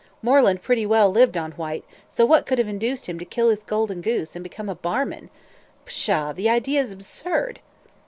Moreland 0.23 0.63
pretty 0.63 0.83
well 0.83 1.11
lived 1.11 1.37
on 1.37 1.51
Whyte, 1.51 1.85
so 2.09 2.25
what 2.25 2.47
could 2.47 2.57
have 2.57 2.67
induced 2.67 3.05
him 3.07 3.19
to 3.19 3.23
kill 3.25 3.49
his 3.51 3.61
golden 3.61 4.01
goose, 4.01 4.35
and 4.35 4.41
become 4.41 4.67
a 4.67 4.73
barman 4.73 5.29
pshaw! 5.85 6.33
the 6.33 6.49
idea 6.49 6.81
is 6.81 6.91
absurd." 6.91 7.59